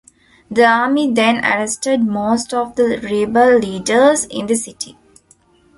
[0.49, 4.97] The Army then arrested most of the rebel leaders in the city.